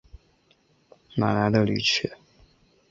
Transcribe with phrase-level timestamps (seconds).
[1.13, 2.11] 奶奶的离去